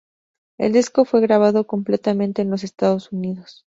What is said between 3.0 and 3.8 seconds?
Unidos.